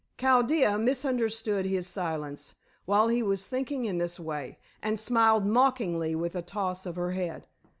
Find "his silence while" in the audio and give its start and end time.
1.67-3.09